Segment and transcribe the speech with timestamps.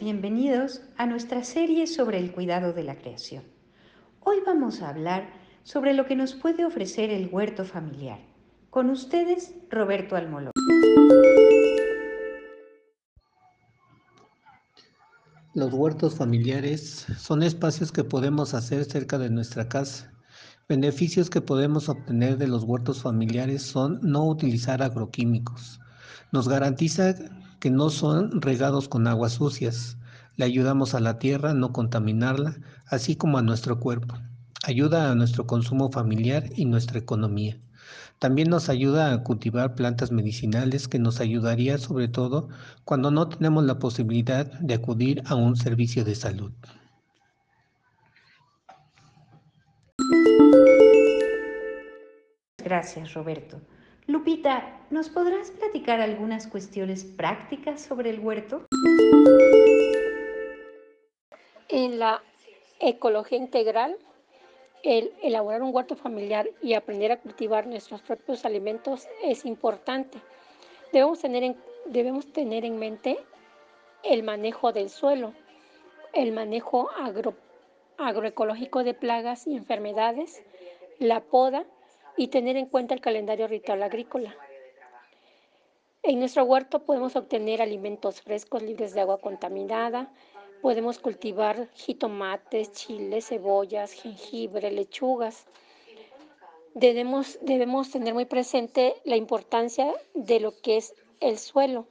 [0.00, 3.44] bienvenidos a nuestra serie sobre el cuidado de la creación.
[4.18, 5.30] Hoy vamos a hablar
[5.62, 8.18] sobre lo que nos puede ofrecer el huerto familiar.
[8.70, 10.50] Con ustedes, Roberto Almoló.
[15.54, 20.12] Los huertos familiares son espacios que podemos hacer cerca de nuestra casa.
[20.68, 25.80] Beneficios que podemos obtener de los huertos familiares son no utilizar agroquímicos.
[26.32, 27.14] Nos garantiza
[27.60, 29.96] que no son regados con aguas sucias.
[30.36, 34.14] Le ayudamos a la tierra a no contaminarla, así como a nuestro cuerpo.
[34.64, 37.58] Ayuda a nuestro consumo familiar y nuestra economía.
[38.18, 42.48] También nos ayuda a cultivar plantas medicinales que nos ayudaría sobre todo
[42.84, 46.52] cuando no tenemos la posibilidad de acudir a un servicio de salud.
[52.58, 53.60] Gracias, Roberto.
[54.08, 58.64] Lupita, ¿nos podrás platicar algunas cuestiones prácticas sobre el huerto?
[61.68, 62.22] En la
[62.80, 63.98] ecología integral,
[64.82, 70.16] el elaborar un huerto familiar y aprender a cultivar nuestros propios alimentos es importante.
[70.90, 73.18] Debemos tener en, debemos tener en mente
[74.04, 75.34] el manejo del suelo,
[76.14, 76.88] el manejo
[77.98, 80.42] agroecológico de plagas y enfermedades,
[80.98, 81.66] la poda
[82.18, 84.36] y tener en cuenta el calendario ritual agrícola.
[86.02, 90.12] En nuestro huerto podemos obtener alimentos frescos libres de agua contaminada,
[90.60, 95.46] podemos cultivar jitomates, chiles, cebollas, jengibre, lechugas.
[96.74, 101.86] Debemos, debemos tener muy presente la importancia de lo que es el suelo.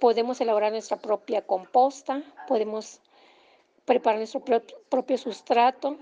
[0.00, 3.00] Podemos elaborar nuestra propia composta, podemos
[3.84, 4.42] preparar nuestro
[4.88, 5.98] propio sustrato,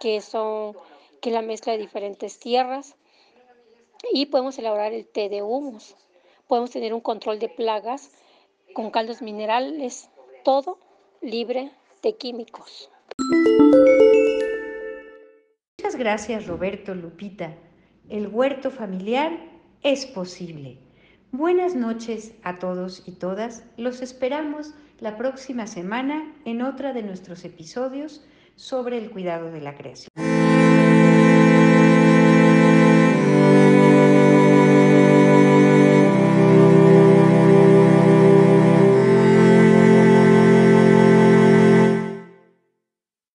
[0.00, 0.76] que son
[1.24, 2.96] que la mezcla de diferentes tierras.
[4.12, 5.96] Y podemos elaborar el té de humus.
[6.46, 8.10] Podemos tener un control de plagas
[8.74, 10.10] con caldos minerales,
[10.44, 10.78] todo
[11.22, 11.70] libre
[12.02, 12.90] de químicos.
[15.78, 17.54] Muchas gracias Roberto Lupita.
[18.10, 19.32] El huerto familiar
[19.82, 20.78] es posible.
[21.32, 23.64] Buenas noches a todos y todas.
[23.78, 28.22] Los esperamos la próxima semana en otra de nuestros episodios
[28.56, 30.23] sobre el cuidado de la creación.